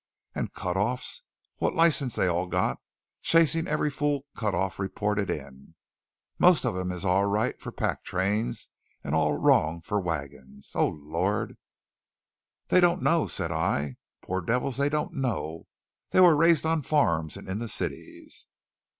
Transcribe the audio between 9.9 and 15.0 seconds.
wagons! Oh, Lord!" "They don't know," said I, "poor devils, they